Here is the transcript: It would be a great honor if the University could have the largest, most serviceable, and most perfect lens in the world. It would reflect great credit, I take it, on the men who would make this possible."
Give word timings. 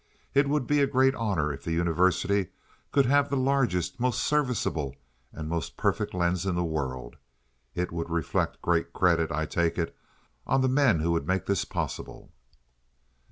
It 0.33 0.49
would 0.49 0.65
be 0.65 0.79
a 0.79 0.87
great 0.87 1.13
honor 1.13 1.53
if 1.53 1.63
the 1.63 1.73
University 1.73 2.47
could 2.91 3.05
have 3.05 3.29
the 3.29 3.37
largest, 3.37 3.99
most 3.99 4.23
serviceable, 4.23 4.95
and 5.31 5.47
most 5.47 5.77
perfect 5.77 6.15
lens 6.15 6.43
in 6.43 6.55
the 6.55 6.63
world. 6.63 7.17
It 7.75 7.91
would 7.91 8.09
reflect 8.09 8.63
great 8.63 8.93
credit, 8.93 9.31
I 9.31 9.45
take 9.45 9.77
it, 9.77 9.95
on 10.47 10.61
the 10.61 10.67
men 10.67 11.01
who 11.01 11.11
would 11.11 11.27
make 11.27 11.45
this 11.45 11.65
possible." 11.65 12.31